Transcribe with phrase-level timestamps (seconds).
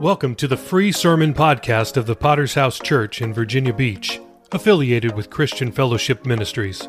[0.00, 4.20] Welcome to the free sermon podcast of the Potter's House Church in Virginia Beach,
[4.52, 6.86] affiliated with Christian Fellowship Ministries.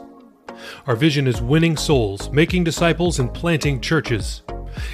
[0.85, 4.43] Our vision is winning souls, making disciples, and planting churches.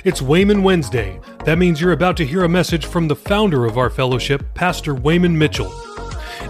[0.05, 1.19] It's Wayman Wednesday.
[1.43, 4.95] That means you're about to hear a message from the founder of our fellowship, Pastor
[4.95, 5.73] Wayman Mitchell.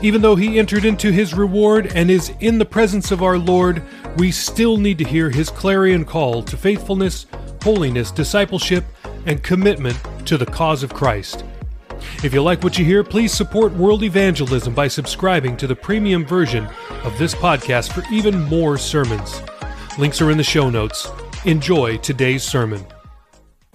[0.04, 3.82] Even though he entered into his reward and is in the presence of our Lord,
[4.18, 7.26] we still need to hear his clarion call to faithfulness,
[7.64, 8.86] holiness, discipleship,
[9.26, 9.98] and commitment
[10.28, 11.44] to the cause of Christ.
[12.24, 16.26] If you like what you hear, please support world evangelism by subscribing to the premium
[16.26, 16.68] version
[17.04, 19.42] of this podcast for even more sermons.
[19.98, 21.08] Links are in the show notes.
[21.46, 22.86] Enjoy today's sermon.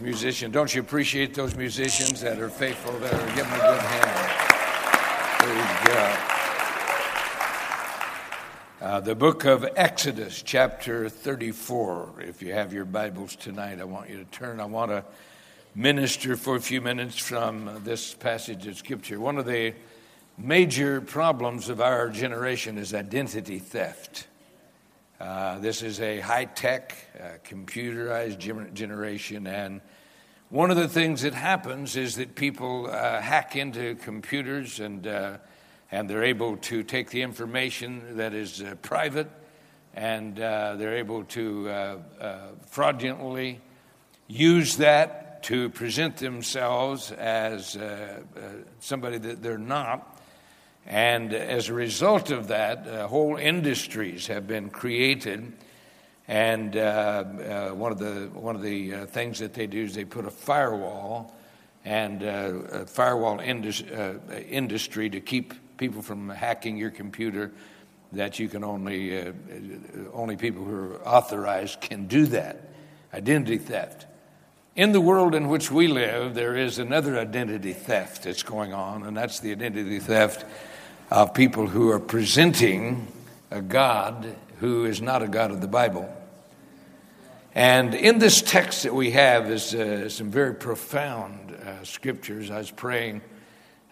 [0.00, 4.50] Musician, don't you appreciate those musicians that are faithful, that are giving a good hand?
[5.40, 6.30] Praise God.
[8.80, 12.22] Uh, the book of Exodus, chapter 34.
[12.26, 14.58] If you have your Bibles tonight, I want you to turn.
[14.58, 15.04] I want to
[15.80, 19.18] minister for a few minutes from this passage of Scripture.
[19.18, 19.72] One of the
[20.36, 24.26] major problems of our generation is identity theft.
[25.18, 29.80] Uh, this is a high tech, uh, computerized generation, and
[30.50, 35.38] one of the things that happens is that people uh, hack into computers and, uh,
[35.90, 39.30] and they're able to take the information that is uh, private
[39.94, 42.02] and uh, they're able to
[42.66, 43.62] fraudulently
[44.28, 48.40] use that to present themselves as uh, uh,
[48.80, 50.20] somebody that they're not.
[50.86, 55.52] And as a result of that, uh, whole industries have been created.
[56.26, 59.94] And uh, uh, one of the, one of the uh, things that they do is
[59.94, 61.34] they put a firewall
[61.84, 63.82] and a firewall indus-
[64.50, 67.50] industry to keep people from hacking your computer
[68.12, 69.32] that you can only,
[70.12, 72.68] only people who are authorized can do that.
[73.14, 74.06] Identity theft.
[74.80, 79.02] In the world in which we live, there is another identity theft that's going on,
[79.02, 80.46] and that's the identity theft
[81.10, 83.06] of people who are presenting
[83.50, 86.10] a God who is not a God of the Bible.
[87.54, 92.50] And in this text that we have is uh, some very profound uh, scriptures.
[92.50, 93.20] I was praying,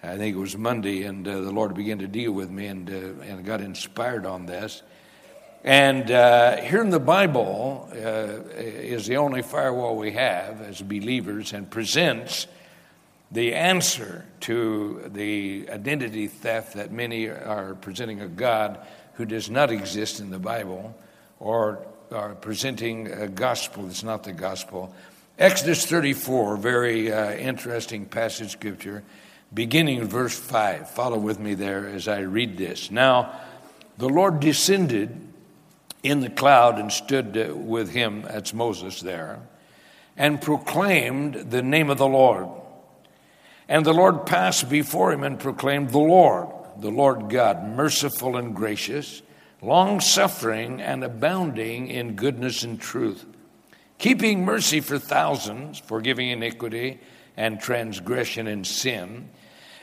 [0.03, 2.89] I think it was Monday, and uh, the Lord began to deal with me and,
[2.89, 4.83] uh, and got inspired on this.
[5.65, 7.97] And uh, here in the Bible uh,
[8.57, 12.47] is the only firewall we have as believers and presents
[13.31, 18.79] the answer to the identity theft that many are presenting a God
[19.15, 20.95] who does not exist in the Bible
[21.41, 24.95] or are presenting a gospel that's not the gospel.
[25.39, 29.03] Exodus 34, very uh, interesting passage scripture,
[29.53, 30.89] beginning in verse 5.
[30.91, 32.91] Follow with me there as I read this.
[32.91, 33.41] Now,
[33.99, 35.28] the Lord descended
[36.03, 39.41] in the cloud and stood with him, that's Moses there,
[40.17, 42.49] and proclaimed the name of the Lord.
[43.69, 46.49] And the Lord passed before him and proclaimed, The Lord,
[46.79, 49.23] the Lord God, merciful and gracious,
[49.61, 53.27] long suffering and abounding in goodness and truth,
[53.99, 57.01] keeping mercy for thousands, forgiving iniquity
[57.37, 59.29] and transgression and sin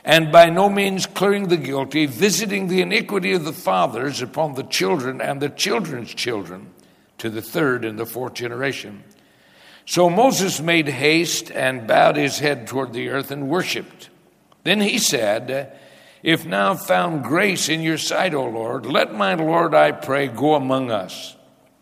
[0.06, 4.64] and by no means clearing the guilty, visiting the iniquity of the fathers upon the
[4.64, 6.72] children and the children's children
[7.18, 9.04] to the third and the fourth generation.
[9.88, 14.10] So Moses made haste and bowed his head toward the earth and worshiped.
[14.64, 15.76] Then he said,
[16.22, 20.54] If now found grace in your sight, O Lord, let my Lord, I pray, go
[20.54, 21.36] among us,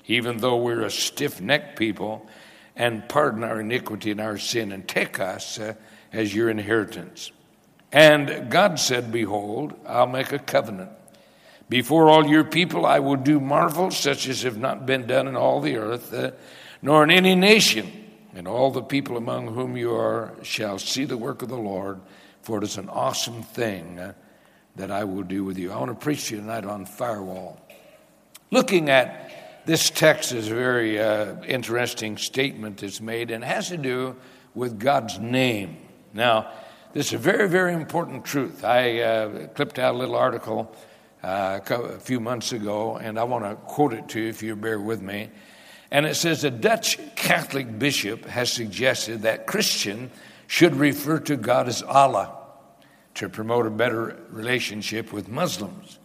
[0.07, 2.25] even though we're a stiff necked people,
[2.73, 5.73] and pardon our iniquity and our sin, and take us uh,
[6.13, 7.31] as your inheritance.
[7.93, 10.89] And God said, Behold, I'll make a covenant.
[11.69, 15.35] Before all your people, I will do marvels such as have not been done in
[15.35, 16.31] all the earth, uh,
[16.81, 17.91] nor in any nation.
[18.35, 22.01] And all the people among whom you are shall see the work of the Lord,
[22.41, 24.13] for it is an awesome thing uh,
[24.75, 25.71] that I will do with you.
[25.71, 27.61] I want to preach to you tonight on firewall.
[28.49, 33.77] Looking at this text is a very uh, interesting statement that's made and has to
[33.77, 34.15] do
[34.55, 35.77] with God's name.
[36.11, 36.51] Now,
[36.93, 38.63] this is a very, very important truth.
[38.63, 40.75] I uh, clipped out a little article
[41.23, 44.55] uh, a few months ago, and I want to quote it to you if you
[44.55, 45.29] bear with me.
[45.89, 50.11] And it says a Dutch Catholic bishop has suggested that Christian
[50.45, 52.31] should refer to God as Allah
[53.15, 55.97] to promote a better relationship with Muslims.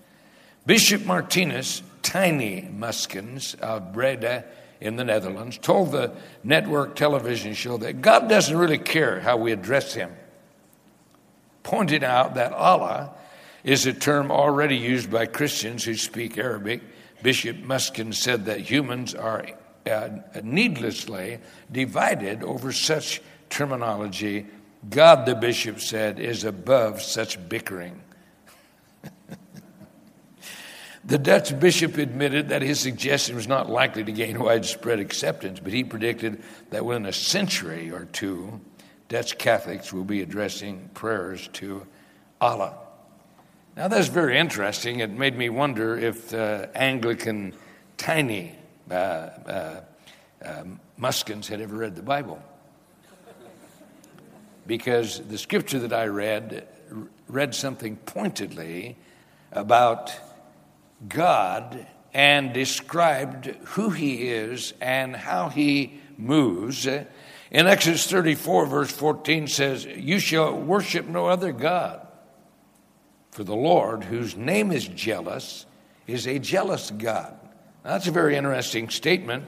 [0.64, 4.46] Bishop Martinus Tiny Muskens of Breda
[4.80, 6.12] in the Netherlands told the
[6.44, 10.10] network television show that God doesn't really care how we address him
[11.68, 13.10] pointed out that Allah
[13.62, 16.80] is a term already used by Christians who speak Arabic.
[17.22, 19.44] Bishop Muskin said that humans are
[19.84, 20.08] uh,
[20.42, 21.38] needlessly
[21.70, 23.20] divided over such
[23.50, 24.46] terminology
[24.88, 28.00] God, the bishop said, is above such bickering.
[31.04, 35.72] the Dutch bishop admitted that his suggestion was not likely to gain widespread acceptance, but
[35.72, 38.60] he predicted that within a century or two,
[39.08, 41.86] Dutch Catholics will be addressing prayers to
[42.40, 42.74] Allah.
[43.76, 45.00] Now, that's very interesting.
[45.00, 47.54] It made me wonder if uh, Anglican
[47.96, 48.54] tiny
[48.90, 49.80] uh, uh,
[50.44, 52.42] um, Muskens had ever read the Bible.
[54.66, 56.66] Because the scripture that I read
[57.28, 58.96] read something pointedly
[59.52, 60.12] about
[61.08, 66.86] God and described who He is and how He moves.
[67.50, 72.06] In Exodus 34, verse 14 says, You shall worship no other God,
[73.30, 75.64] for the Lord, whose name is jealous,
[76.06, 77.32] is a jealous God.
[77.84, 79.44] Now, that's a very interesting statement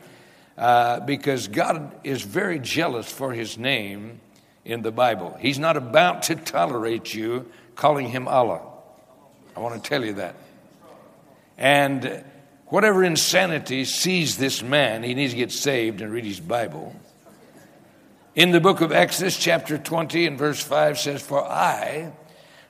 [0.57, 4.21] uh, because God is very jealous for his name
[4.65, 5.37] in the Bible.
[5.41, 8.63] He's not about to tolerate you calling him Allah.
[9.57, 10.37] I want to tell you that.
[11.59, 12.25] And
[12.67, 16.95] whatever insanity sees this man, he needs to get saved and read his Bible.
[18.37, 22.13] In the book of Exodus, chapter 20 and verse 5 says, For I,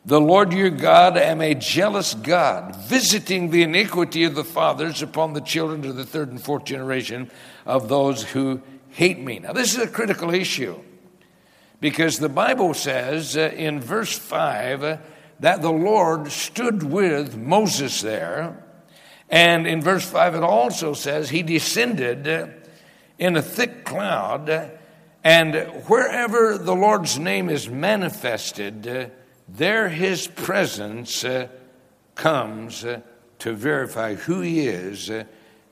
[0.06, 5.34] the Lord your God, am a jealous God, visiting the iniquity of the fathers upon
[5.34, 7.30] the children to the third and fourth generation
[7.66, 9.40] of those who hate me.
[9.40, 10.80] Now, this is a critical issue
[11.78, 14.96] because the Bible says uh, in verse 5 uh,
[15.40, 18.64] that the Lord stood with Moses there.
[19.28, 22.54] And in verse 5, it also says he descended
[23.18, 24.78] in a thick cloud.
[25.22, 25.54] And
[25.86, 29.06] wherever the Lord's name is manifested, uh,
[29.48, 31.48] there his presence uh,
[32.14, 33.00] comes uh,
[33.40, 35.10] to verify who he is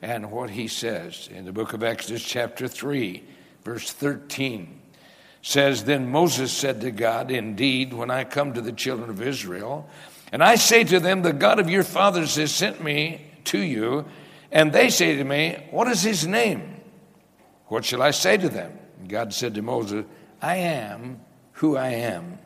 [0.03, 1.29] and what he says.
[1.33, 3.23] In the book of Exodus, chapter 3,
[3.65, 4.81] verse 13,
[5.41, 9.89] says, Then Moses said to God, Indeed, when I come to the children of Israel,
[10.31, 14.05] and I say to them, The God of your fathers has sent me to you,
[14.53, 16.81] and they say to me, What is his name?
[17.67, 18.79] What shall I say to them?
[19.09, 20.05] God said to Moses,
[20.41, 21.21] I am
[21.53, 22.39] who I am.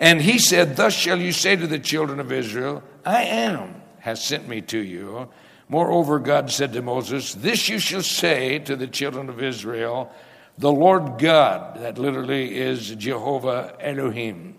[0.00, 4.24] And he said, Thus shall you say to the children of Israel, I am has
[4.24, 5.28] sent me to you.
[5.68, 10.10] Moreover, God said to Moses, This you shall say to the children of Israel,
[10.56, 14.56] the Lord God, that literally is Jehovah Elohim,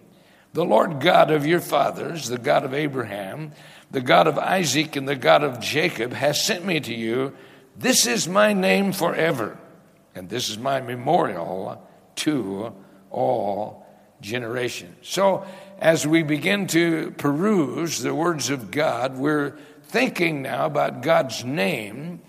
[0.53, 3.51] the Lord God of your fathers, the God of Abraham,
[3.91, 7.35] the God of Isaac, and the God of Jacob, has sent me to you.
[7.75, 9.57] This is my name forever,
[10.15, 11.81] and this is my memorial
[12.17, 12.73] to
[13.11, 13.85] all
[14.21, 14.95] generations.
[15.07, 15.45] So,
[15.79, 22.21] as we begin to peruse the words of God, we're thinking now about God's name.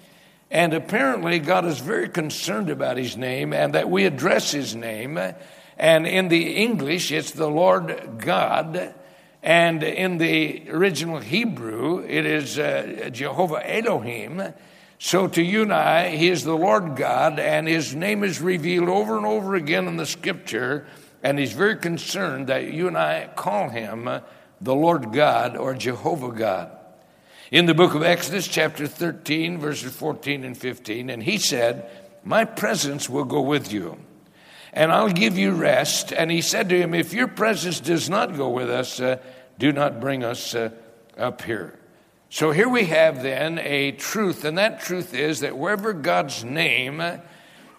[0.50, 5.18] And apparently, God is very concerned about his name and that we address his name.
[5.76, 8.94] And in the English, it's the Lord God.
[9.42, 14.52] And in the original Hebrew, it is uh, Jehovah Elohim.
[15.02, 18.88] So to you and I, he is the Lord God, and his name is revealed
[18.88, 20.86] over and over again in the scripture
[21.22, 24.08] and he's very concerned that you and I call him
[24.60, 26.76] the Lord God or Jehovah God.
[27.50, 31.90] In the book of Exodus, chapter 13, verses 14 and 15, and he said,
[32.24, 33.98] My presence will go with you,
[34.72, 36.12] and I'll give you rest.
[36.12, 39.18] And he said to him, If your presence does not go with us, uh,
[39.58, 40.70] do not bring us uh,
[41.18, 41.79] up here.
[42.32, 47.02] So here we have then a truth, and that truth is that wherever God's name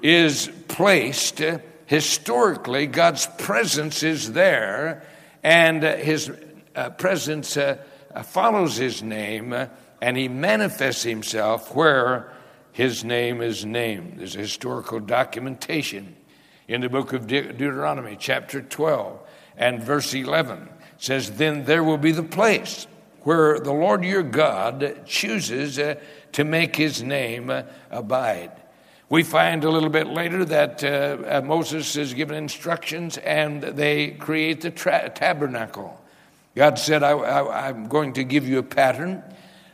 [0.04, 1.42] is placed,
[1.86, 5.04] historically, God's presence is there,
[5.42, 6.30] and his
[6.76, 7.78] uh, presence uh,
[8.14, 9.56] uh follows his name,
[10.02, 12.34] and he manifests himself where
[12.74, 14.16] his name is named.
[14.18, 16.18] There's historical documentation
[16.68, 19.18] in the book of De- Deuteronomy, chapter 12,
[19.56, 20.68] and verse 11
[20.98, 22.86] says, Then there will be the place
[23.24, 25.96] where the Lord your God chooses uh,
[26.32, 27.52] to make his name
[27.90, 28.52] abide.
[29.10, 34.12] We find a little bit later that uh, uh, Moses is given instructions and they
[34.12, 36.02] create the tra- tabernacle.
[36.56, 39.22] God said, I, am going to give you a pattern.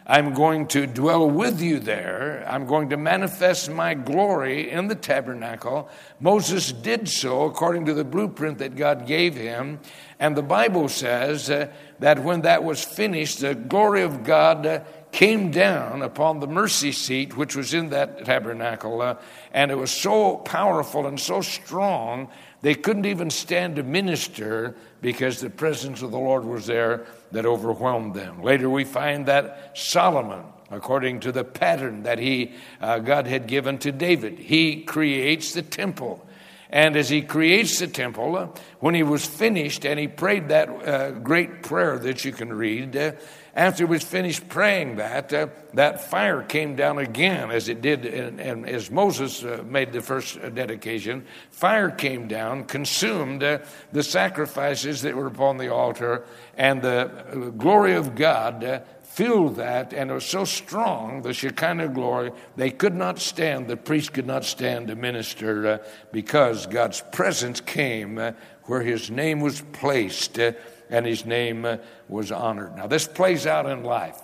[0.10, 2.46] I'm going to dwell with you there.
[2.48, 5.90] I'm going to manifest my glory in the tabernacle.
[6.22, 9.82] Moses did so according to the blueprint that God gave him.
[10.18, 14.80] And the Bible says uh, that when that was finished, the glory of God uh,
[15.12, 19.16] came down upon the mercy seat which was in that tabernacle, uh,
[19.52, 22.30] and it was so powerful and so strong
[22.62, 27.46] they couldn't even stand to minister because the presence of the Lord was there that
[27.46, 28.42] overwhelmed them.
[28.42, 33.78] Later, we find that Solomon, according to the pattern that he uh, God had given
[33.80, 36.24] to David, he creates the temple.
[36.70, 41.12] And as he creates the temple, when he was finished and he prayed that uh,
[41.12, 43.12] great prayer that you can read, uh,
[43.58, 48.06] after he was finished praying that, uh, that fire came down again, as it did,
[48.06, 51.26] and, as Moses uh, made the first dedication.
[51.50, 53.58] Fire came down, consumed uh,
[53.92, 56.24] the sacrifices that were upon the altar,
[56.56, 61.34] and the uh, glory of God uh, filled that, and it was so strong, the
[61.34, 65.78] Shekinah glory, they could not stand, the priest could not stand to minister uh,
[66.12, 68.34] because God's presence came uh,
[68.66, 70.52] where his name was placed uh,
[70.90, 71.78] and his name uh,
[72.08, 72.76] was honored.
[72.76, 74.20] Now, this plays out in life.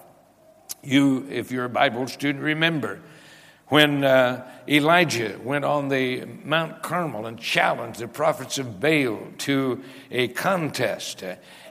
[0.81, 2.99] You, if you're a Bible student, remember
[3.67, 9.81] when uh, Elijah went on the Mount Carmel and challenged the prophets of Baal to
[10.11, 11.23] a contest.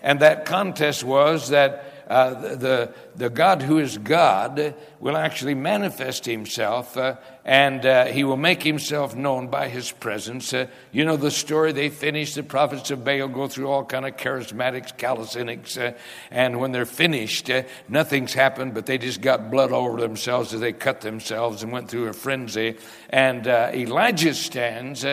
[0.02, 6.25] And that contest was that uh, the, the God who is God will actually manifest
[6.25, 10.54] himself uh, and uh, he will make himself known by his presence.
[10.54, 14.06] Uh, you know the story, they finish, the prophets of Baal go through all kind
[14.06, 15.92] of charismatics, calisthenics, uh,
[16.30, 20.54] and when they're finished, uh, nothing's happened, but they just got blood all over themselves
[20.54, 22.76] as they cut themselves and went through a frenzy.
[23.11, 25.04] And Elijah stands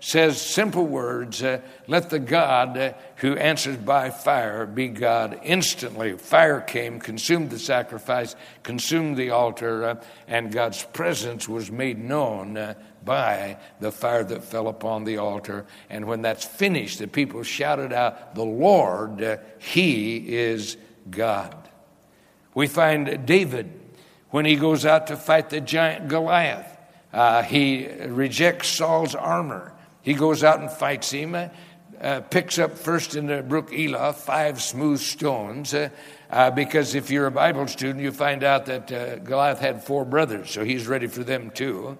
[0.00, 5.40] says simple words uh, let the God uh, who answers by fire be God.
[5.42, 11.98] Instantly, fire came, consumed the sacrifice, consumed the altar, uh, and God's presence was made
[11.98, 12.74] known uh,
[13.04, 15.66] by the fire that fell upon the altar.
[15.90, 20.76] And when that's finished, the people shouted out, The Lord, uh, He is
[21.10, 21.56] God.
[22.54, 23.72] We find David
[24.30, 26.76] when he goes out to fight the giant Goliath.
[27.12, 29.72] Uh, he rejects Saul's armor.
[30.02, 34.62] He goes out and fights him, uh, picks up first in the brook Elah five
[34.62, 35.74] smooth stones.
[35.74, 35.90] Uh,
[36.30, 40.04] uh, because if you're a Bible student, you find out that uh, Goliath had four
[40.04, 41.96] brothers, so he's ready for them too.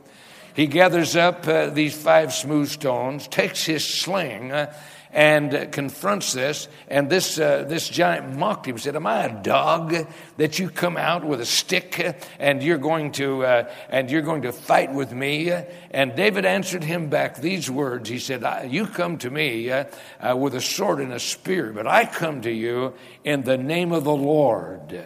[0.54, 4.74] He gathers up uh, these five smooth stones, takes his sling, uh,
[5.12, 6.68] and confronts this.
[6.88, 9.94] And this, uh, this giant mocked him, said, Am I a dog
[10.36, 14.42] that you come out with a stick and you're going to, uh, and you're going
[14.42, 15.52] to fight with me?
[15.90, 18.08] And David answered him back these words.
[18.08, 19.84] He said, You come to me uh,
[20.20, 23.92] uh, with a sword and a spear, but I come to you in the name
[23.92, 25.04] of the Lord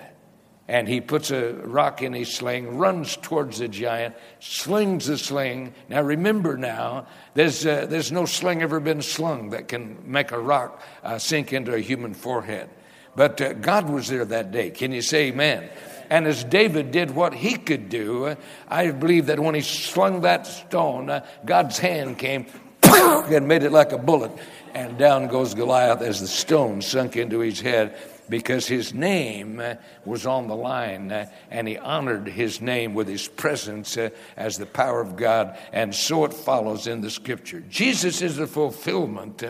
[0.68, 5.74] and he puts a rock in his sling, runs towards the giant, slings the sling.
[5.88, 10.38] Now remember now, there's, uh, there's no sling ever been slung that can make a
[10.38, 12.70] rock uh, sink into a human forehead.
[13.16, 14.70] But uh, God was there that day.
[14.70, 15.68] Can you say amen?
[16.08, 18.36] And as David did what he could do,
[18.68, 22.46] I believe that when he slung that stone, uh, God's hand came
[22.82, 24.30] and made it like a bullet.
[24.74, 27.96] And down goes Goliath as the stone sunk into his head
[28.32, 29.74] because his name uh,
[30.06, 34.08] was on the line uh, and he honored his name with his presence uh,
[34.38, 35.58] as the power of God.
[35.70, 37.62] And so it follows in the scripture.
[37.68, 39.44] Jesus is the fulfillment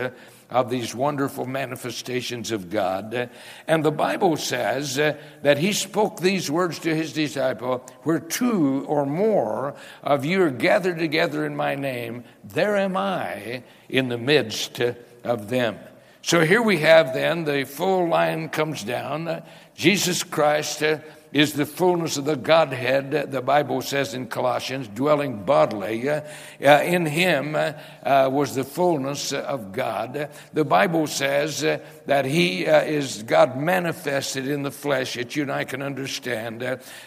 [0.50, 3.30] of these wonderful manifestations of God.
[3.68, 9.06] And the Bible says that he spoke these words to his disciple Where two or
[9.06, 14.80] more of you are gathered together in my name, there am I in the midst
[15.22, 15.78] of them.
[16.22, 19.42] So here we have then the full line comes down.
[19.74, 20.98] Jesus Christ uh,
[21.32, 26.08] is the fullness of the Godhead, the Bible says in Colossians, dwelling bodily.
[26.08, 26.20] Uh,
[26.62, 27.72] uh, in him uh,
[28.02, 30.28] uh was the fullness of God.
[30.52, 35.42] The Bible says uh, that he uh, is God manifested in the flesh, that you
[35.42, 36.62] and I can understand.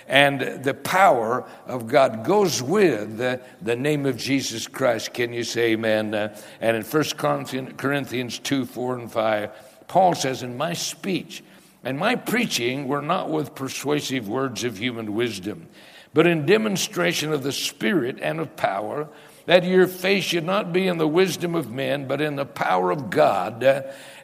[0.07, 5.13] and the power of God goes with the name of Jesus Christ.
[5.13, 6.15] Can you say amen?
[6.61, 9.51] and in 1 Corinthians 2 4 and 5,
[9.87, 11.43] Paul says, In my speech,
[11.85, 15.67] and my preaching were not with persuasive words of human wisdom,
[16.15, 19.07] but in demonstration of the Spirit and of power,
[19.45, 22.89] that your faith should not be in the wisdom of men, but in the power
[22.89, 23.63] of God.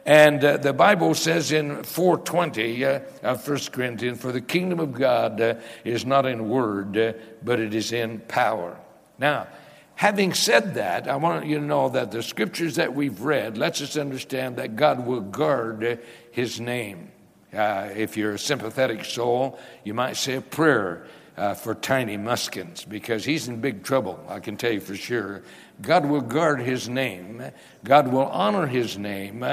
[0.04, 4.92] And uh, the Bible says in 420 uh, of 1 Corinthians, For the kingdom of
[4.92, 5.54] God uh,
[5.84, 7.12] is not in word, uh,
[7.44, 8.76] but it is in power.
[9.20, 9.46] Now,
[9.94, 13.80] having said that, I want you to know that the scriptures that we've read lets
[13.80, 16.00] us understand that God will guard
[16.32, 17.12] his name.
[17.52, 21.06] Uh, if you're a sympathetic soul, you might say a prayer
[21.36, 25.42] uh, for Tiny Muskens because he's in big trouble, I can tell you for sure.
[25.80, 27.42] God will guard his name,
[27.84, 29.44] God will honor his name,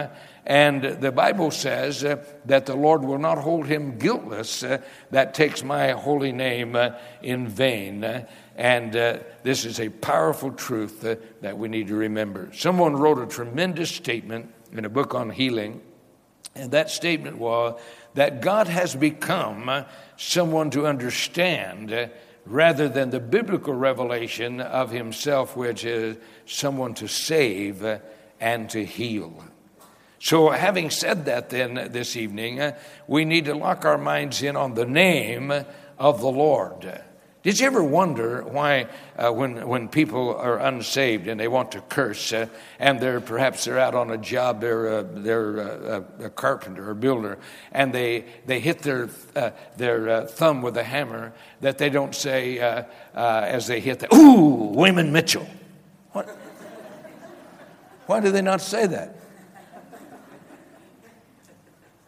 [0.46, 5.34] and the Bible says uh, that the Lord will not hold him guiltless uh, that
[5.34, 6.92] takes my holy name uh,
[7.22, 8.26] in vain.
[8.56, 11.02] And uh, this is a powerful truth
[11.42, 12.50] that we need to remember.
[12.54, 15.82] Someone wrote a tremendous statement in a book on healing
[16.60, 17.80] and that statement was
[18.14, 19.86] that God has become
[20.18, 22.12] someone to understand
[22.46, 28.02] rather than the biblical revelation of himself, which is someone to save
[28.40, 29.44] and to heal.
[30.22, 32.74] So, having said that, then this evening,
[33.08, 35.54] we need to lock our minds in on the name
[35.98, 37.02] of the Lord.
[37.50, 38.86] Did you ever wonder why,
[39.18, 42.46] uh, when, when people are unsaved and they want to curse, uh,
[42.78, 46.94] and they're perhaps they're out on a job, they're, uh, they're uh, a carpenter or
[46.94, 47.40] builder,
[47.72, 52.14] and they, they hit their, uh, their uh, thumb with a hammer, that they don't
[52.14, 52.60] say
[53.16, 55.50] as they hit the, Ooh, Wayman Mitchell.
[56.12, 56.28] What?
[58.06, 59.16] Why do they not say that?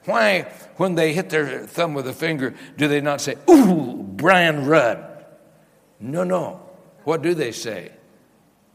[0.05, 0.41] Why,
[0.77, 5.07] when they hit their thumb with a finger, do they not say, Ooh, Brian Rudd?
[6.01, 6.60] No, no.
[7.03, 7.91] What do they say?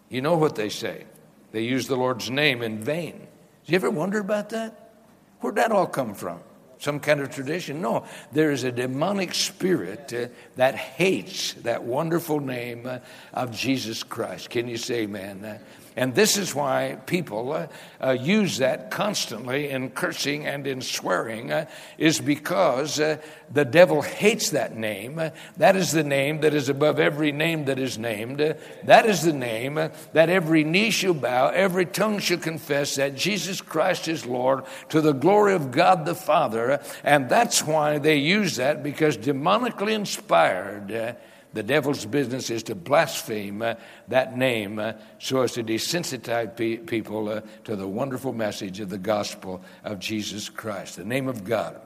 [0.09, 1.05] You know what they say.
[1.53, 3.19] They use the Lord's name in vain.
[3.19, 4.93] Do you ever wonder about that?
[5.41, 6.41] Where'd that all come from?
[6.79, 7.81] Some kind of tradition?
[7.81, 8.05] No.
[8.33, 12.99] There is a demonic spirit uh, that hates that wonderful name uh,
[13.33, 14.51] of Jesus Christ.
[14.51, 15.45] Can you say amen?
[15.45, 15.59] Uh,
[15.97, 17.69] and this is why people uh,
[18.03, 21.65] uh, use that constantly in cursing and in swearing, uh,
[21.97, 23.17] is because uh,
[23.51, 25.17] the devil hates that name.
[25.57, 28.41] that is the name that is above every name that is named.
[28.85, 29.77] that is the name
[30.13, 35.01] that every knee shall bow, every tongue shall confess that Jesus Christ is Lord to
[35.01, 36.79] the glory of God the Father.
[37.05, 41.15] And that's why they use that, because demonically inspired uh,
[41.57, 43.75] the devil's business is to blaspheme uh,
[44.09, 48.91] that name uh, so as to desensitize pe- people uh, to the wonderful message of
[48.91, 51.81] the gospel of Jesus Christ, the name of God.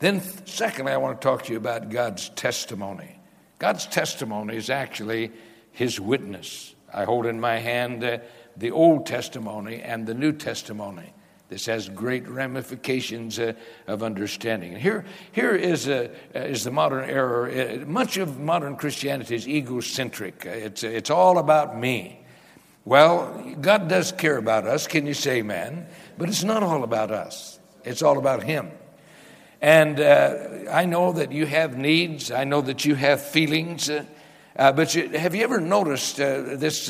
[0.00, 3.18] Then, secondly, I want to talk to you about God's testimony.
[3.58, 5.32] God's testimony is actually
[5.72, 6.74] his witness.
[6.92, 8.18] I hold in my hand uh,
[8.56, 11.12] the Old Testimony and the New Testimony.
[11.48, 13.54] This has great ramifications uh,
[13.86, 14.74] of understanding.
[14.74, 17.50] And here, here is, a, uh, is the modern error.
[17.50, 22.20] Uh, much of modern Christianity is egocentric, uh, it's, it's all about me.
[22.84, 24.86] Well, God does care about us.
[24.86, 25.86] Can you say amen?
[26.16, 28.70] But it's not all about us, it's all about Him.
[29.60, 33.90] And uh, I know that you have needs, I know that you have feelings.
[33.90, 36.88] Uh, but you, have you ever noticed this,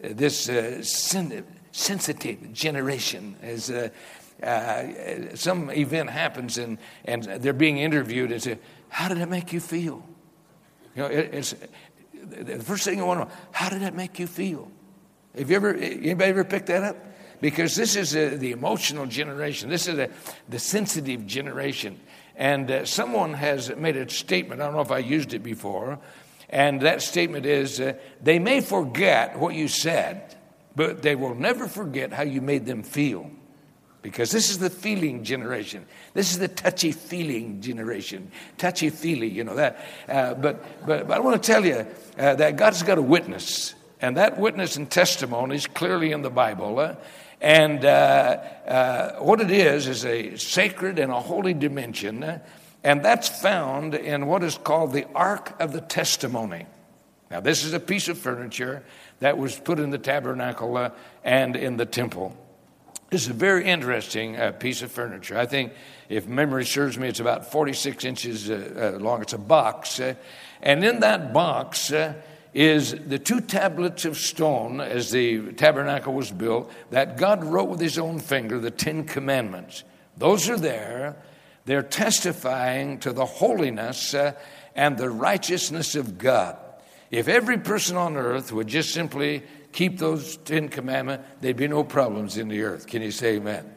[0.00, 0.40] this
[0.88, 3.34] sin, sensitive generation.
[3.42, 3.88] As uh,
[4.42, 8.58] uh, some event happens and, and they're being interviewed and say,
[8.88, 10.06] How did it make you feel?
[10.94, 11.54] You know, it, it's
[12.12, 14.70] the first thing I want to know, how did it make you feel?
[15.36, 16.96] Have you ever, anybody ever picked that up?
[17.40, 19.68] Because this is a, the emotional generation.
[19.68, 20.08] This is a,
[20.48, 21.98] the sensitive generation.
[22.36, 24.60] And uh, someone has made a statement.
[24.60, 25.98] I don't know if I used it before.
[26.48, 30.36] And that statement is uh, they may forget what you said,
[30.76, 33.30] but they will never forget how you made them feel.
[34.02, 35.86] Because this is the feeling generation.
[36.12, 38.30] This is the touchy feeling generation.
[38.58, 39.82] Touchy feely, you know that.
[40.06, 41.86] Uh, but, but, but I want to tell you
[42.18, 43.74] uh, that God's got a witness.
[44.02, 46.78] And that witness and testimony is clearly in the Bible.
[46.78, 46.96] Uh,
[47.40, 47.88] and uh,
[48.66, 52.22] uh, what it is, is a sacred and a holy dimension.
[52.22, 52.40] Uh,
[52.82, 56.66] and that's found in what is called the Ark of the Testimony.
[57.30, 58.84] Now, this is a piece of furniture
[59.24, 60.90] that was put in the tabernacle uh,
[61.24, 62.36] and in the temple.
[63.08, 65.38] This is a very interesting uh, piece of furniture.
[65.38, 65.72] I think,
[66.10, 69.22] if memory serves me, it's about 46 inches uh, uh long.
[69.22, 69.98] It's a box.
[69.98, 70.16] Uh,
[70.60, 72.12] and in that box uh,
[72.52, 77.80] is the two tablets of stone, as the tabernacle was built, that God wrote with
[77.80, 79.84] his own finger, the Ten Commandments.
[80.18, 81.16] Those are there.
[81.64, 84.14] They're testifying to the holiness
[84.76, 86.58] and the righteousness of God.
[87.14, 91.84] If every person on earth would just simply keep those Ten Commandments, there'd be no
[91.84, 92.88] problems in the earth.
[92.88, 93.72] Can you say amen?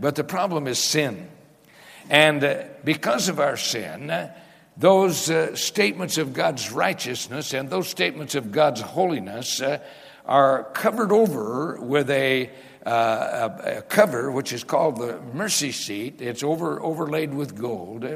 [0.00, 1.28] But the problem is sin.
[2.08, 4.34] And uh, because of our sin, uh,
[4.78, 9.60] those uh, statements of God's righteousness and those statements of God's holiness
[10.24, 12.48] are covered over with a,
[12.86, 16.22] uh, a, cover which is called the mercy seat.
[16.22, 18.06] It's over, overlaid with gold.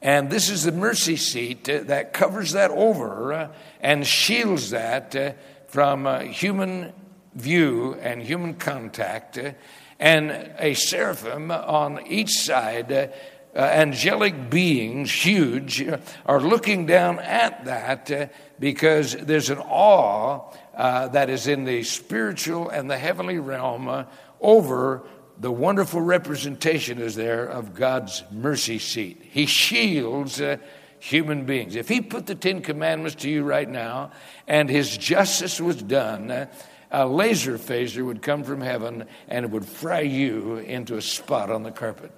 [0.00, 3.48] And this is the mercy seat uh, that covers that over uh,
[3.80, 5.32] and shields that uh,
[5.66, 6.92] from uh, human
[7.34, 9.38] view and human contact.
[9.38, 9.52] Uh,
[9.98, 13.08] and a seraphim on each side, uh,
[13.58, 15.84] angelic beings, huge,
[16.24, 22.88] are looking down at that because there's an awe that is in the spiritual and
[22.88, 24.06] the heavenly realm
[24.40, 25.02] over
[25.40, 29.22] the wonderful representation is there of God's mercy seat.
[29.22, 30.56] He shields uh,
[30.98, 31.76] human beings.
[31.76, 34.10] If He put the Ten Commandments to you right now
[34.46, 36.46] and His justice was done, uh,
[36.90, 41.50] a laser phaser would come from heaven and it would fry you into a spot
[41.50, 42.10] on the carpet.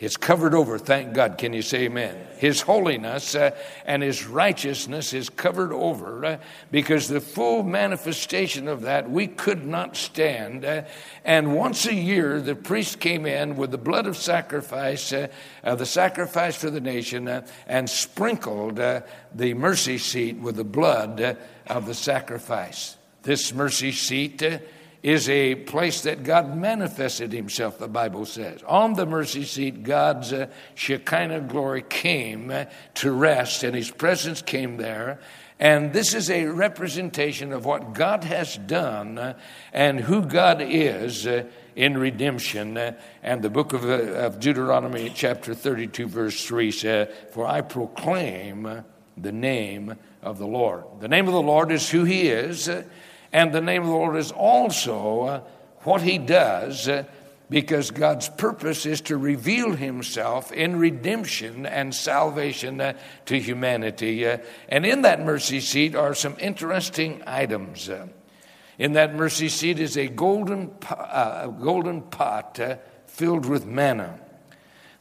[0.00, 1.38] It's covered over, thank God.
[1.38, 2.16] Can you say amen?
[2.38, 3.52] His holiness uh,
[3.86, 6.38] and His righteousness is covered over uh,
[6.72, 10.64] because the full manifestation of that we could not stand.
[10.64, 10.82] Uh,
[11.24, 15.28] and once a year, the priest came in with the blood of sacrifice, uh,
[15.62, 19.00] the sacrifice for the nation, uh, and sprinkled uh,
[19.32, 22.96] the mercy seat with the blood of the sacrifice.
[23.22, 24.42] This mercy seat
[25.04, 28.62] is a place that God manifested himself, the Bible says.
[28.62, 32.64] On the mercy seat, God's uh, Shekinah glory came uh,
[32.94, 35.20] to rest, and his presence came there.
[35.60, 39.38] And this is a representation of what God has done uh,
[39.74, 41.44] and who God is uh,
[41.76, 42.78] in redemption.
[43.22, 48.82] And the book of, of, Deuteronomy, chapter 32, verse 3 says, For I proclaim
[49.18, 50.84] the name of the Lord.
[51.00, 52.70] The name of the Lord is who he is.
[53.34, 55.40] And the name of the Lord is also uh,
[55.80, 57.02] what he does uh,
[57.50, 62.92] because God's purpose is to reveal himself in redemption and salvation uh,
[63.26, 64.24] to humanity.
[64.68, 67.90] And in that mercy seat are some interesting items.
[68.78, 70.70] In that mercy seat is a golden,
[71.60, 72.60] golden pot
[73.06, 74.20] filled with manna.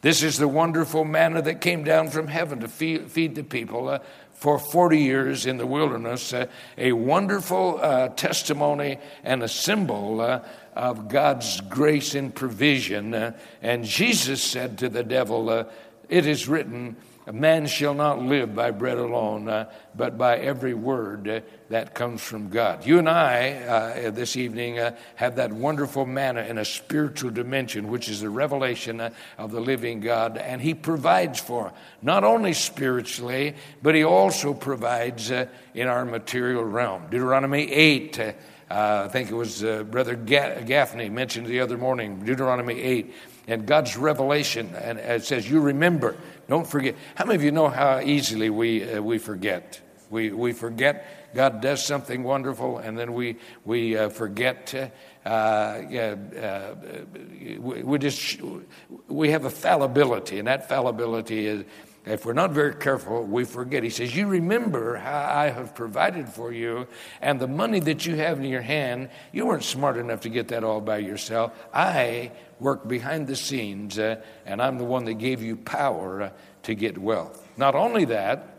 [0.01, 3.99] This is the wonderful manna that came down from heaven to feed, feed the people
[4.43, 10.41] for 40 years in the wilderness, uh, a wonderful uh, testimony and a symbol uh,
[10.75, 13.13] of God's grace and provision.
[13.13, 15.63] Uh, and Jesus said to the devil, uh,
[16.09, 20.73] It is written, a man shall not live by bread alone, uh, but by every
[20.73, 22.85] word uh, that comes from God.
[22.85, 27.87] You and I, uh, this evening, uh, have that wonderful manna in a spiritual dimension,
[27.87, 32.53] which is the revelation uh, of the living God, and He provides for not only
[32.53, 37.03] spiritually, but He also provides uh, in our material realm.
[37.09, 38.35] Deuteronomy 8.
[38.73, 43.13] I think it was Brother Gaffney mentioned the other morning, Deuteronomy 8,
[43.47, 46.95] and God's revelation, and it says, You remember don't forget.
[47.15, 49.79] How many of you know how easily we, uh, we forget?
[50.09, 54.93] We, we forget God does something wonderful, and then we, we uh, forget.
[55.25, 56.75] Uh, uh,
[57.59, 58.39] we, we, just
[59.07, 61.65] we have a fallibility, and that fallibility is
[62.05, 63.83] if we're not very careful, we forget.
[63.83, 66.87] He says, You remember how I have provided for you,
[67.21, 70.49] and the money that you have in your hand, you weren't smart enough to get
[70.49, 71.53] that all by yourself.
[71.73, 76.29] I worked behind the scenes, uh, and I'm the one that gave you power uh,
[76.63, 77.47] to get wealth.
[77.55, 78.53] Not only that,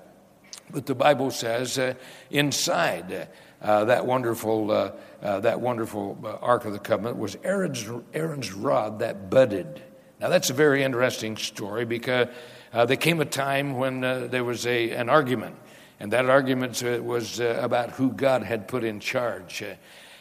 [0.70, 1.94] but the Bible says uh,
[2.30, 3.28] inside
[3.60, 9.00] uh, that wonderful, uh, uh, that wonderful Ark of the Covenant was Aaron's, Aaron's rod
[9.00, 9.82] that budded.
[10.20, 12.28] Now, that's a very interesting story because
[12.74, 15.54] uh, there came a time when uh, there was a, an argument,
[16.00, 19.62] and that argument uh, was uh, about who God had put in charge.
[19.62, 19.76] Uh,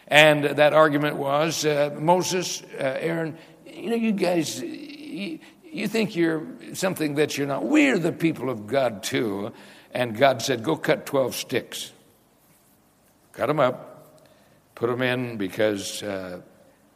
[0.07, 6.45] and that argument was uh, Moses, Aaron, you know, you guys, you, you think you're
[6.73, 7.65] something that you're not.
[7.65, 9.51] We're the people of God too.
[9.91, 11.91] And God said, Go cut 12 sticks.
[13.31, 14.19] Cut them up,
[14.75, 16.03] put them in because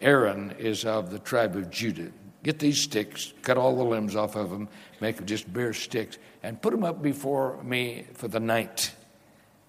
[0.02, 2.12] Aaron is of the tribe of Judah.
[2.48, 4.70] Get these sticks, cut all the limbs off of them,
[5.02, 8.96] make them just bare sticks, and put them up before me for the night.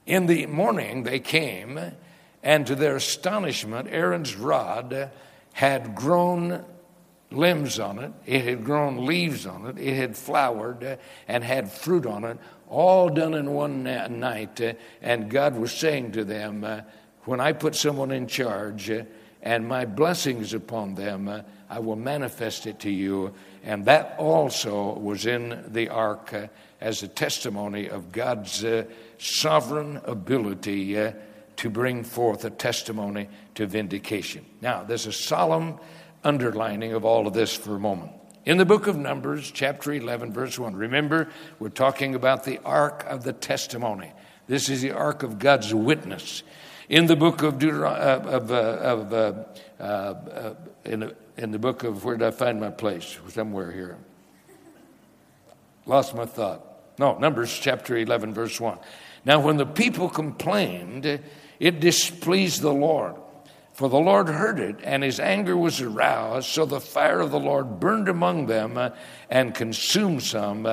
[0.06, 1.80] In the morning they came,
[2.40, 5.10] and to their astonishment, Aaron's rod
[5.54, 6.64] had grown
[7.32, 12.06] limbs on it, it had grown leaves on it, it had flowered and had fruit
[12.06, 12.38] on it,
[12.68, 14.78] all done in one night.
[15.02, 16.64] And God was saying to them,
[17.24, 18.88] When I put someone in charge
[19.42, 23.32] and my blessings upon them, I will manifest it to you.
[23.62, 26.46] And that also was in the ark uh,
[26.80, 28.84] as a testimony of God's uh,
[29.18, 31.12] sovereign ability uh,
[31.56, 34.46] to bring forth a testimony to vindication.
[34.60, 35.78] Now, there's a solemn
[36.24, 38.12] underlining of all of this for a moment.
[38.46, 41.28] In the book of Numbers, chapter 11, verse 1, remember,
[41.58, 44.12] we're talking about the ark of the testimony.
[44.46, 46.42] This is the ark of God's witness.
[46.88, 49.36] In the book of Deuteronomy, uh, of, uh,
[49.78, 53.16] of in the in the book of where did I find my place?
[53.28, 53.96] Somewhere here.
[55.86, 56.64] Lost my thought.
[56.98, 58.78] No, Numbers chapter 11, verse 1.
[59.24, 61.20] Now, when the people complained,
[61.60, 63.14] it displeased the Lord.
[63.72, 66.48] For the Lord heard it, and his anger was aroused.
[66.48, 68.92] So the fire of the Lord burned among them
[69.30, 70.66] and consumed some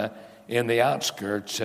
[0.47, 1.62] in the outskirts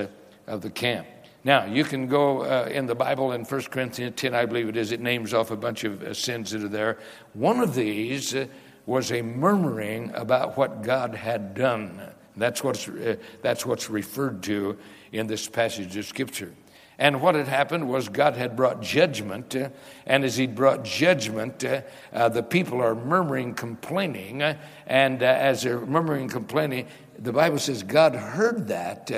[0.47, 1.07] of the camp.
[1.43, 4.77] Now, you can go uh, in the Bible in 1 Corinthians 10, I believe it
[4.77, 6.99] is, it names off a bunch of uh, sins that are there.
[7.33, 8.47] One of these uh,
[8.87, 12.01] was a murmuring about what God had done.
[12.37, 14.79] That's what's, uh, that's what's referred to
[15.13, 16.53] in this passage of Scripture.
[17.01, 19.71] And what had happened was God had brought judgment, uh,
[20.05, 21.81] and as He brought judgment, uh,
[22.13, 26.87] uh, the people are murmuring, complaining, uh, and uh, as they're murmuring, complaining,
[27.19, 29.11] the Bible says God heard that,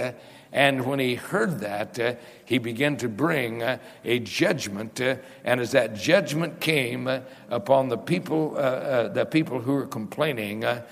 [0.53, 5.61] and when He heard that, uh, He began to bring uh, a judgment, uh, and
[5.61, 7.09] as that judgment came
[7.51, 10.85] upon the people, the people who were complaining, Aaron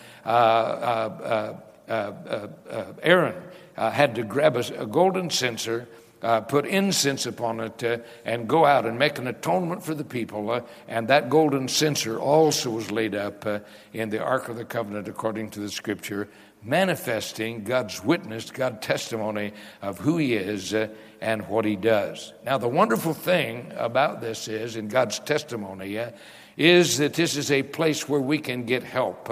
[3.77, 5.87] had to grab a, a golden censer
[6.23, 10.05] uh, put incense upon it uh, and go out and make an atonement for the
[10.05, 10.51] people.
[10.51, 13.59] Uh, and that golden censer also was laid up uh,
[13.93, 16.29] in the Ark of the Covenant according to the scripture,
[16.63, 20.89] manifesting God's witness, God's testimony of who He is uh,
[21.21, 22.33] and what He does.
[22.45, 26.11] Now, the wonderful thing about this is, in God's testimony, uh,
[26.57, 29.31] is that this is a place where we can get help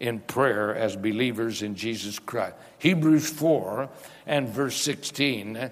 [0.00, 2.54] in prayer as believers in Jesus Christ.
[2.78, 3.88] Hebrews 4
[4.26, 5.70] and verse 16 uh,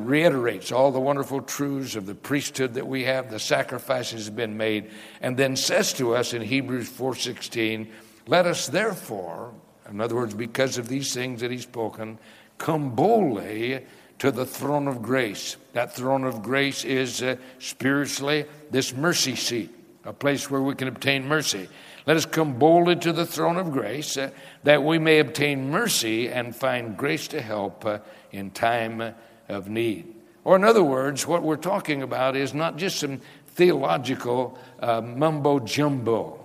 [0.00, 4.56] reiterates all the wonderful truths of the priesthood that we have, the sacrifices have been
[4.56, 7.88] made, and then says to us in Hebrews 4:16,
[8.26, 9.52] "Let us therefore,
[9.88, 12.18] in other words, because of these things that he's spoken,
[12.58, 13.84] come boldly
[14.18, 19.70] to the throne of grace." That throne of grace is uh, spiritually this mercy seat,
[20.04, 21.68] a place where we can obtain mercy.
[22.06, 24.30] Let us come boldly to the throne of grace uh,
[24.62, 27.98] that we may obtain mercy and find grace to help uh,
[28.30, 29.14] in time
[29.48, 30.14] of need.
[30.44, 35.58] Or, in other words, what we're talking about is not just some theological uh, mumbo
[35.58, 36.43] jumbo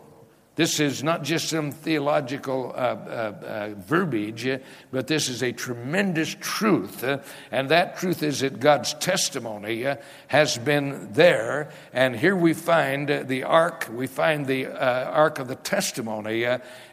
[0.60, 4.60] this is not just some theological uh, uh, uh, verbiage,
[4.92, 7.02] but this is a tremendous truth.
[7.02, 7.20] Uh,
[7.50, 9.96] and that truth is that God's testimony uh,
[10.28, 11.72] has been there.
[11.94, 16.46] And here we find the ark, we find the ark of the testimony.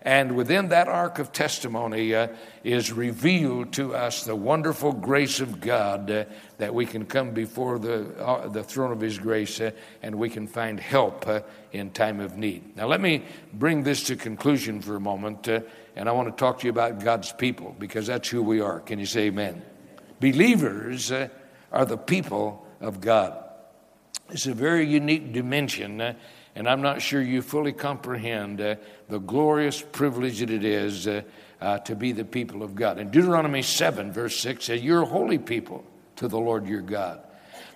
[0.03, 2.15] and within that ark of testimony
[2.63, 8.07] is revealed to us the wonderful grace of God that we can come before the,
[8.19, 9.71] uh, the throne of His grace uh,
[10.03, 11.41] and we can find help uh,
[11.73, 12.77] in time of need.
[12.77, 15.61] Now, let me bring this to conclusion for a moment, uh,
[15.95, 18.81] and I want to talk to you about God's people because that's who we are.
[18.81, 19.63] Can you say amen?
[20.21, 21.29] Believers uh,
[21.73, 23.43] are the people of God.
[24.31, 26.15] It's a very unique dimension, uh,
[26.55, 31.05] and I'm not sure you fully comprehend the glorious privilege that it is.
[31.05, 32.99] to be the people of God.
[32.99, 35.85] In Deuteronomy 7, verse 6 says, You're holy people
[36.17, 37.21] to the Lord your God.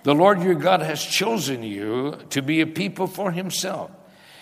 [0.03, 3.91] The Lord your God has chosen you to be a people for himself,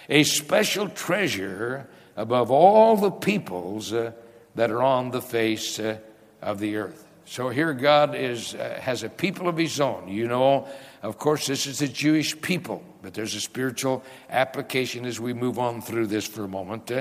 [0.10, 4.12] a special treasure above all the peoples uh,
[4.56, 5.98] that are on the face uh,
[6.42, 7.06] of the earth.
[7.26, 10.08] So here God is uh, has a people of his own.
[10.08, 10.68] You know,
[11.04, 15.60] of course this is the Jewish people, but there's a spiritual application as we move
[15.60, 16.92] on through this for a moment.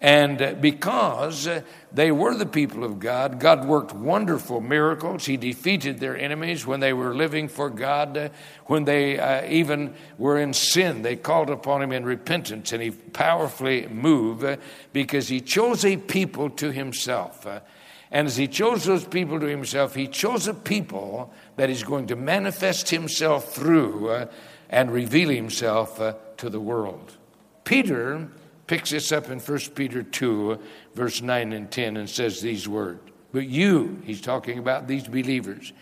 [0.00, 1.48] Uh, and because
[1.92, 5.26] they were the people of God, God worked wonderful miracles.
[5.26, 8.30] He defeated their enemies when they were living for God.
[8.66, 12.90] When they uh, even were in sin, they called upon Him in repentance, and He
[12.90, 14.46] powerfully moved
[14.92, 17.46] because He chose a people to Himself.
[18.10, 22.06] And as He chose those people to Himself, He chose a people that He's going
[22.08, 24.26] to manifest Himself through uh,
[24.70, 27.16] and reveal Himself uh, to the world.
[27.64, 28.28] Peter
[28.68, 30.58] picks this up in 1 Peter 2,
[30.94, 33.00] verse 9 and 10, and says these words.
[33.32, 35.72] But you, he's talking about these believers,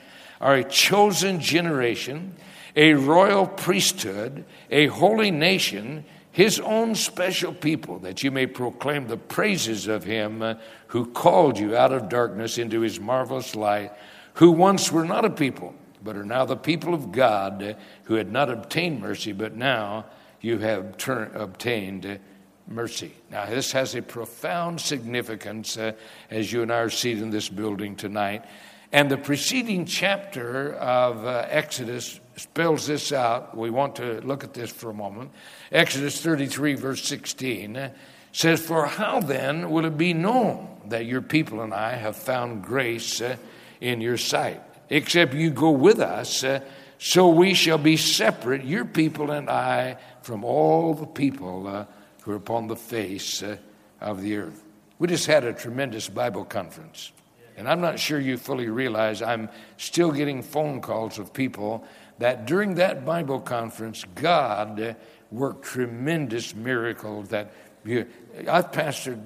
[0.40, 2.34] are a chosen generation,
[2.74, 9.16] a royal priesthood, a holy nation, his own special people, that you may proclaim the
[9.16, 10.54] praises of him uh,
[10.88, 13.92] who called you out of darkness into his marvelous light,
[14.34, 18.30] who once were not a people, but are now the people of God, who had
[18.30, 20.04] not obtained mercy, but now
[20.40, 22.20] you have turn, obtained
[22.68, 23.12] mercy.
[23.30, 25.92] Now, this has a profound significance uh,
[26.30, 28.44] as you and I are seated in this building tonight.
[28.92, 33.56] And the preceding chapter of uh, Exodus spells this out.
[33.56, 35.30] We want to look at this for a moment.
[35.72, 37.90] Exodus 33, verse 16 uh,
[38.32, 42.62] says, For how then will it be known that your people and I have found
[42.62, 43.36] grace uh,
[43.80, 44.62] in your sight?
[44.88, 46.60] Except you go with us, uh,
[46.98, 51.84] so we shall be separate, your people and I, from all the people uh,
[52.26, 53.56] who are upon the face uh,
[54.00, 54.64] of the earth.
[54.98, 57.12] We just had a tremendous Bible conference.
[57.56, 61.84] And I'm not sure you fully realize I'm still getting phone calls of people
[62.18, 64.96] that during that Bible conference, God
[65.30, 67.52] worked tremendous miracles that
[67.84, 68.06] you,
[68.50, 69.20] I've pastored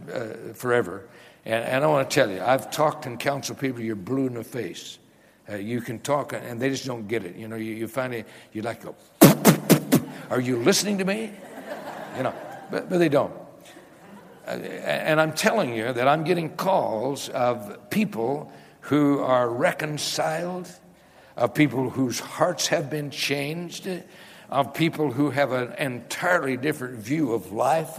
[0.51, 1.09] uh, forever.
[1.47, 4.35] And, and, I want to tell you, I've talked and counseled people, you're blue in
[4.35, 4.99] the face.
[5.49, 7.35] Uh, you can talk, and they just don't get it.
[7.35, 8.95] You know, you, you it, you like go,
[10.31, 11.33] are you listening to me?
[12.19, 12.35] You know,
[12.71, 13.33] but, but they don't.
[14.47, 18.53] Uh, and I'm telling you that I'm getting calls of people
[18.83, 20.69] who are reconciled,
[21.37, 23.89] of people whose hearts have been changed,
[24.49, 27.99] of people who have an entirely different view of life,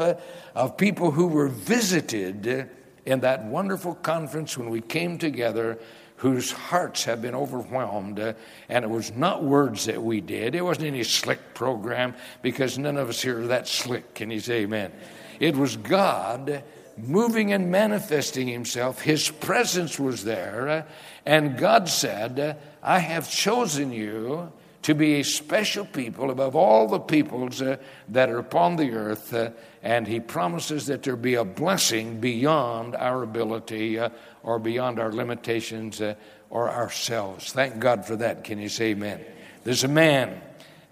[0.56, 2.70] of people who were visited
[3.06, 5.80] in that wonderful conference when we came together
[6.22, 8.20] whose hearts have been overwhelmed.
[8.20, 8.34] Uh,
[8.70, 10.54] and it was not words that we did.
[10.54, 14.14] It wasn't any slick program because none of us here are that slick.
[14.14, 14.92] Can you say amen?
[15.40, 16.64] It was God
[16.96, 19.02] moving and manifesting himself.
[19.02, 20.70] His presence was there.
[20.70, 20.84] Uh,
[21.26, 24.52] and God said, I have chosen you
[24.84, 27.78] to be a special people above all the peoples uh,
[28.10, 29.34] that are upon the earth.
[29.34, 29.50] Uh,
[29.82, 34.10] and he promises that there be a blessing beyond our ability uh,
[34.44, 36.16] or beyond our limitations uh,
[36.50, 37.52] or ourselves.
[37.52, 38.44] Thank God for that.
[38.44, 39.24] Can you say amen?
[39.64, 40.42] There's a man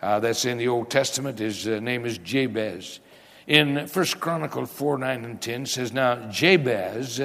[0.01, 1.39] uh, that's in the Old Testament.
[1.39, 2.99] His uh, name is Jabez.
[3.47, 7.19] In First Chronicle 4 9 and 10 says, Now Jabez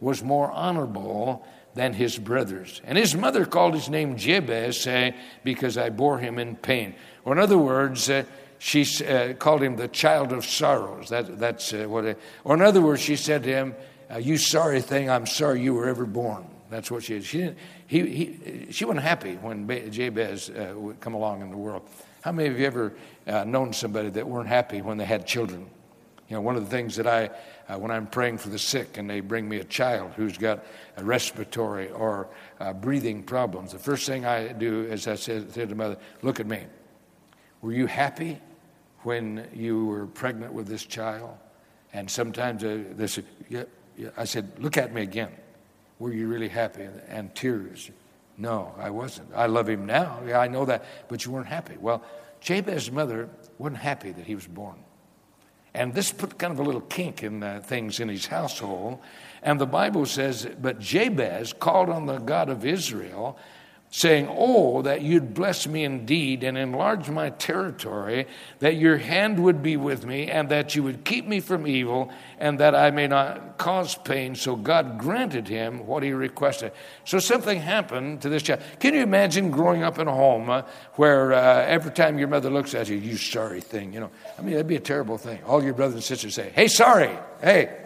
[0.00, 2.80] was more honorable than his brothers.
[2.84, 5.10] And his mother called his name Jabez uh,
[5.42, 6.94] because I bore him in pain.
[7.24, 8.24] Or, in other words, uh,
[8.58, 11.08] she uh, called him the child of sorrows.
[11.08, 12.04] That, that's uh, what.
[12.04, 13.74] It, or, in other words, she said to him,
[14.14, 17.16] uh, "You sorry thing, I'm sorry you were ever born." That's what she.
[17.16, 17.26] Is.
[17.26, 17.58] She didn't.
[17.86, 21.82] He, he, she wasn't happy when Jabez uh, would come along in the world.
[22.22, 22.94] How many of you ever
[23.26, 25.68] known somebody that weren't happy when they had children?
[26.28, 27.30] You know, one of the things that I,
[27.68, 30.64] uh, when I'm praying for the sick and they bring me a child who's got
[30.96, 32.28] a respiratory or
[32.60, 35.98] uh, breathing problems, the first thing I do is I say, say to the mother,
[36.22, 36.64] Look at me.
[37.60, 38.40] Were you happy
[39.02, 41.36] when you were pregnant with this child?
[41.92, 43.06] And sometimes uh, they
[43.48, 43.64] yeah, yeah.
[44.16, 45.30] I said, Look at me again.
[45.98, 46.86] Were you really happy?
[47.08, 47.90] And, tears.
[48.36, 49.28] No, I wasn't.
[49.34, 50.20] I love him now.
[50.26, 50.84] Yeah, I know that.
[51.08, 51.76] But you weren't happy.
[51.80, 52.02] Well,
[52.40, 53.28] Jabez's mother
[53.58, 54.76] wasn't happy that he was born.
[55.72, 59.00] And this put kind of a little kink in uh, things in his household.
[59.42, 63.38] And the Bible says, But Jabez called on the God of Israel
[63.96, 68.26] saying, Oh, that you'd bless me indeed and enlarge my territory,
[68.58, 72.10] that your hand would be with me, and that you would keep me from evil,
[72.40, 74.34] and that I may not cause pain.
[74.34, 76.72] So God granted him what he requested.
[77.04, 78.62] So something happened to this child.
[78.80, 80.62] Can you imagine growing up in a home uh,
[80.94, 84.10] where uh, every time your mother looks at you, you sorry thing, you know?
[84.36, 85.40] I mean, that'd be a terrible thing.
[85.44, 87.80] All your brothers and sisters say, Hey, sorry, hey.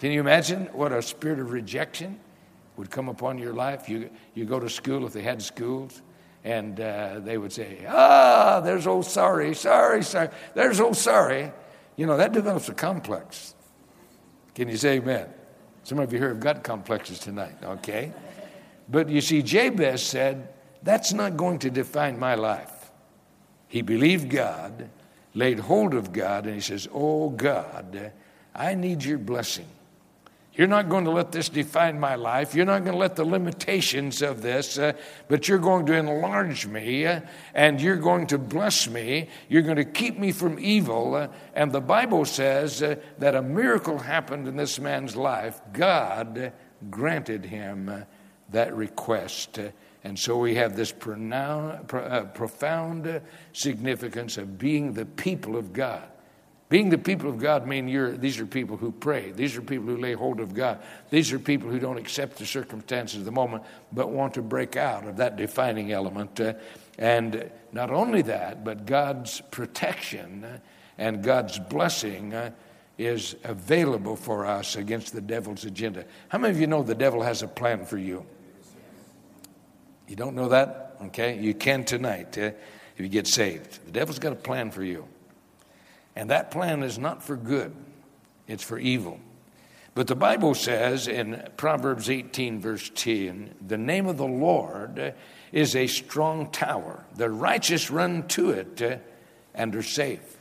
[0.00, 2.18] Can you imagine what a spirit of rejection?
[2.80, 3.90] Would come upon your life.
[3.90, 6.00] You, you go to school if they had schools,
[6.44, 11.52] and uh, they would say, Ah, there's old sorry, sorry, sorry, there's old sorry.
[11.96, 13.54] You know, that develops a complex.
[14.54, 15.28] Can you say amen?
[15.82, 18.14] Some of you here have got complexes tonight, okay?
[18.88, 20.48] But you see, Jabez said,
[20.82, 22.90] That's not going to define my life.
[23.68, 24.88] He believed God,
[25.34, 28.12] laid hold of God, and he says, Oh God,
[28.54, 29.68] I need your blessing.
[30.60, 32.54] You're not going to let this define my life.
[32.54, 34.92] You're not going to let the limitations of this, uh,
[35.26, 37.22] but you're going to enlarge me uh,
[37.54, 39.30] and you're going to bless me.
[39.48, 41.14] You're going to keep me from evil.
[41.14, 45.62] Uh, and the Bible says uh, that a miracle happened in this man's life.
[45.72, 46.52] God
[46.90, 48.00] granted him uh,
[48.50, 49.58] that request.
[49.58, 49.70] Uh,
[50.04, 53.22] and so we have this pronoun, profound
[53.54, 56.06] significance of being the people of God.
[56.70, 59.32] Being the people of God mean you're, these are people who pray.
[59.32, 60.80] These are people who lay hold of God.
[61.10, 64.76] These are people who don't accept the circumstances of the moment, but want to break
[64.76, 66.38] out of that defining element.
[66.38, 66.54] Uh,
[66.96, 70.46] and not only that, but God's protection
[70.96, 72.52] and God's blessing uh,
[72.98, 76.04] is available for us against the devil's agenda.
[76.28, 78.24] How many of you know the devil has a plan for you?
[80.06, 80.98] You don't know that?
[81.06, 82.52] Okay, you can tonight uh,
[82.96, 83.84] if you get saved.
[83.86, 85.08] The devil's got a plan for you.
[86.16, 87.74] And that plan is not for good,
[88.46, 89.20] it's for evil.
[89.94, 95.14] But the Bible says in Proverbs 18, verse 10, the name of the Lord
[95.52, 97.04] is a strong tower.
[97.16, 99.02] The righteous run to it
[99.54, 100.38] and are safe.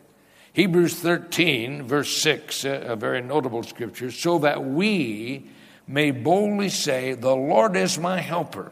[0.54, 5.50] Hebrews 13, verse 6, a very notable scripture, so that we
[5.88, 8.72] may boldly say, The Lord is my helper.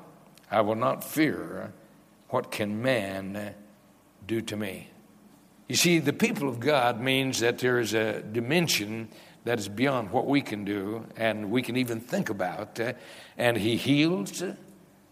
[0.49, 1.73] I will not fear.
[2.29, 3.55] What can man
[4.25, 4.89] do to me?
[5.67, 9.09] You see, the people of God means that there is a dimension
[9.43, 12.79] that is beyond what we can do and we can even think about.
[12.79, 12.93] Uh,
[13.37, 14.43] and He heals.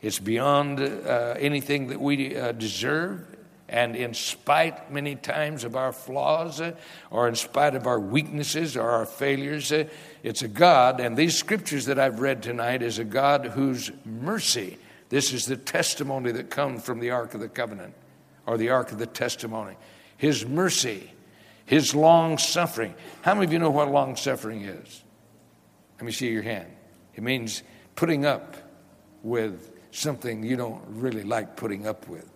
[0.02, 3.36] It's beyond uh, anything that we uh, deserve.
[3.68, 6.74] And in spite, many times, of our flaws, uh,
[7.10, 9.86] or in spite of our weaknesses or our failures, uh,
[10.24, 11.00] it's a God.
[11.02, 14.78] And these scriptures that I've read tonight is a God whose mercy.
[15.10, 17.94] This is the testimony that comes from the Ark of the Covenant
[18.46, 19.76] or the Ark of the Testimony.
[20.18, 21.12] His mercy,
[21.66, 22.96] His long suffering.
[23.22, 25.04] How many of you know what long suffering is?
[25.98, 26.72] Let me see your hand.
[27.16, 27.64] It means
[27.96, 28.56] putting up
[29.24, 32.30] with something you don't really like putting up with.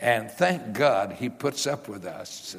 [0.00, 2.56] And thank God he puts up with us.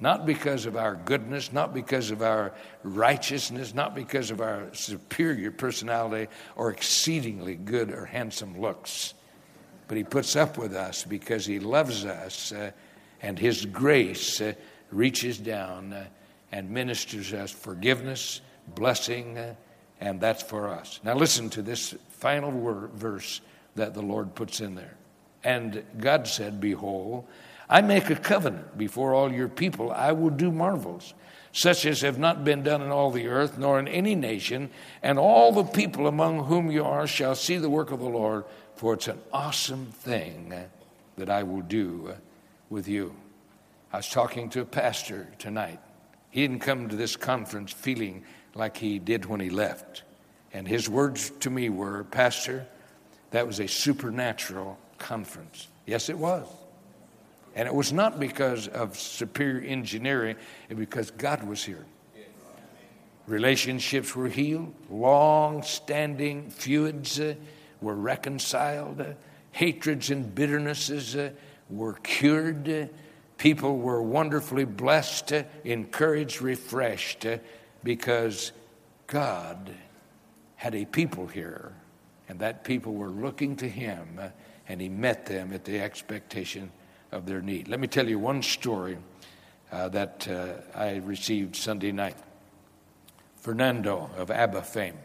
[0.00, 5.50] Not because of our goodness, not because of our righteousness, not because of our superior
[5.50, 9.12] personality or exceedingly good or handsome looks,
[9.88, 12.70] but He puts up with us because He loves us uh,
[13.22, 14.54] and His grace uh,
[14.90, 16.04] reaches down uh,
[16.52, 18.40] and ministers us forgiveness,
[18.74, 19.54] blessing, uh,
[20.00, 21.00] and that's for us.
[21.04, 23.40] Now, listen to this final word, verse
[23.76, 24.96] that the Lord puts in there.
[25.44, 27.26] And God said, Behold,
[27.68, 29.92] I make a covenant before all your people.
[29.92, 31.14] I will do marvels,
[31.52, 34.70] such as have not been done in all the earth, nor in any nation.
[35.02, 38.44] And all the people among whom you are shall see the work of the Lord,
[38.74, 40.54] for it's an awesome thing
[41.16, 42.14] that I will do
[42.70, 43.14] with you.
[43.92, 45.80] I was talking to a pastor tonight.
[46.30, 50.04] He didn't come to this conference feeling like he did when he left.
[50.52, 52.66] And his words to me were, Pastor,
[53.32, 55.68] that was a supernatural conference.
[55.86, 56.46] Yes, it was.
[57.56, 60.36] And it was not because of superior engineering,
[60.68, 61.84] was because God was here.
[63.26, 67.34] Relationships were healed, long standing feuds uh,
[67.80, 69.12] were reconciled, uh,
[69.52, 71.30] hatreds and bitternesses uh,
[71.70, 72.90] were cured.
[73.38, 75.32] People were wonderfully blessed,
[75.64, 77.26] encouraged, refreshed,
[77.82, 78.52] because
[79.06, 79.70] God
[80.56, 81.72] had a people here,
[82.28, 84.20] and that people were looking to Him,
[84.68, 86.70] and He met them at the expectation
[87.12, 87.68] of their need.
[87.68, 88.98] Let me tell you one story
[89.72, 92.16] uh, that uh, I received Sunday night.
[93.36, 94.98] Fernando of ABBA fame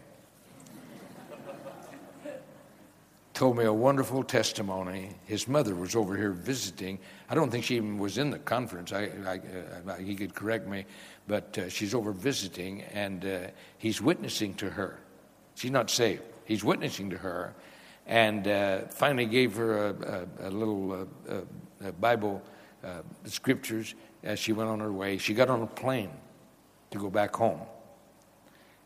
[3.36, 5.10] told me a wonderful testimony.
[5.26, 6.98] His mother was over here visiting.
[7.28, 8.92] I don't think she even was in the conference.
[8.92, 9.40] I, I,
[9.86, 10.86] uh, he could correct me,
[11.28, 13.38] but uh, she's over visiting, and uh,
[13.76, 15.00] he's witnessing to her.
[15.54, 16.22] She's not saved.
[16.46, 17.54] He's witnessing to her,
[18.06, 22.42] and uh, finally gave her a, a, a little uh, Bible
[22.82, 25.18] uh, scriptures as she went on her way.
[25.18, 26.10] She got on a plane
[26.90, 27.60] to go back home.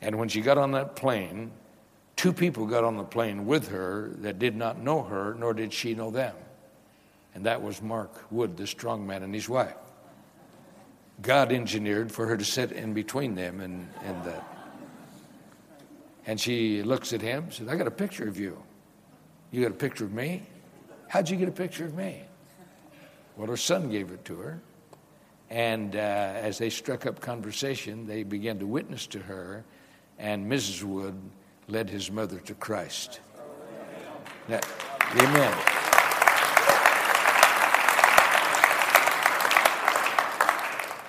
[0.00, 1.52] And when she got on that plane,
[2.20, 5.72] two people got on the plane with her that did not know her, nor did
[5.72, 6.36] she know them.
[7.34, 9.74] And that was Mark Wood, the strong man, and his wife.
[11.22, 14.46] God engineered for her to sit in between them and, and that.
[16.26, 18.62] And she looks at him, says, I got a picture of you.
[19.50, 20.42] You got a picture of me?
[21.08, 22.20] How'd you get a picture of me?
[23.38, 24.60] Well, her son gave it to her.
[25.48, 29.64] And uh, as they struck up conversation, they began to witness to her,
[30.18, 30.82] and Mrs.
[30.82, 31.18] Wood
[31.70, 33.20] led his mother to Christ.
[34.48, 34.60] Now,
[35.14, 35.58] amen.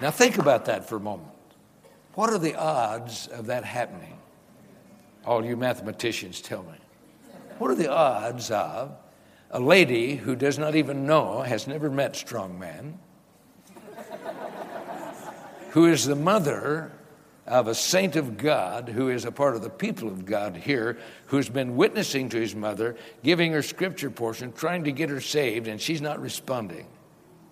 [0.02, 1.30] Now, think about that for a moment.
[2.16, 4.18] What are the odds of that happening?
[5.26, 6.78] All you mathematicians tell me.
[7.60, 8.98] What are the odds of
[9.52, 12.98] a lady who does not even know, has never met strong man,
[15.70, 16.92] who is the mother
[17.52, 20.98] of a saint of God who is a part of the people of God here,
[21.26, 25.68] who's been witnessing to his mother, giving her scripture portion, trying to get her saved,
[25.68, 26.88] and she's not responding.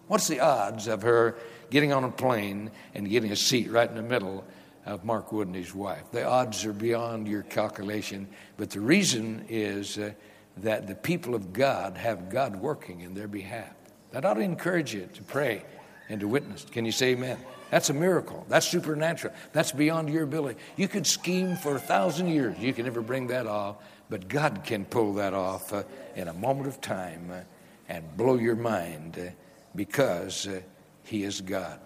[0.07, 1.37] What's the odds of her
[1.69, 4.45] getting on a plane and getting a seat right in the middle
[4.85, 6.09] of Mark Wood and his wife?
[6.13, 9.97] The odds are beyond your calculation, but the reason is.
[9.97, 10.11] Uh,
[10.57, 13.73] that the people of God have God working in their behalf.
[14.11, 15.63] That ought to encourage you to pray
[16.09, 16.65] and to witness.
[16.65, 17.37] Can you say amen?
[17.69, 18.45] That's a miracle.
[18.49, 19.33] That's supernatural.
[19.53, 20.59] That's beyond your ability.
[20.75, 22.57] You could scheme for a thousand years.
[22.59, 23.77] You can never bring that off,
[24.09, 25.83] but God can pull that off uh,
[26.15, 27.41] in a moment of time uh,
[27.87, 29.31] and blow your mind uh,
[29.75, 30.61] because uh,
[31.03, 31.79] He is God.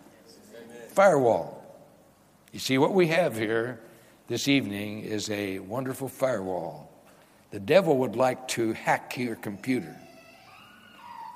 [0.89, 1.59] Firewall.
[2.51, 3.81] You see, what we have here
[4.27, 6.89] this evening is a wonderful firewall
[7.53, 9.95] the devil would like to hack your computer.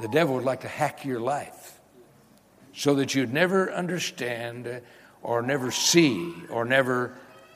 [0.02, 1.77] The devil would like to hack your life
[2.78, 4.82] so that you'd never understand
[5.24, 7.12] or never see or never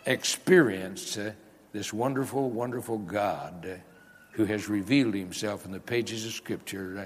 [0.07, 1.31] experience uh,
[1.73, 3.75] this wonderful, wonderful God uh,
[4.31, 7.05] who has revealed himself in the pages of Scripture uh,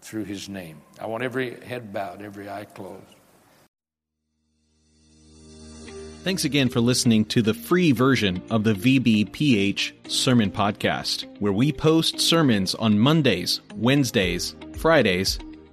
[0.00, 0.80] through his name.
[1.00, 3.02] I want every head bowed, every eye closed.
[6.22, 11.72] Thanks again for listening to the free version of the VBPH Sermon Podcast, where we
[11.72, 15.40] post sermons on Mondays, Wednesdays, Fridays,